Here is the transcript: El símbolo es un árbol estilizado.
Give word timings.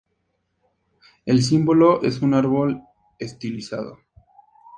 El 1.27 1.43
símbolo 1.43 2.01
es 2.01 2.23
un 2.23 2.33
árbol 2.33 2.81
estilizado. 3.19 3.99